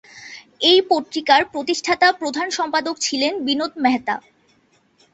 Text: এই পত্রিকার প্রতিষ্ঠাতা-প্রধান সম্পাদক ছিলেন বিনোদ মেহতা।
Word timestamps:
এই 0.61 0.79
পত্রিকার 0.91 1.41
প্রতিষ্ঠাতা-প্রধান 1.53 2.47
সম্পাদক 2.49 2.95
ছিলেন 2.99 3.33
বিনোদ 3.45 3.71
মেহতা। 3.77 4.15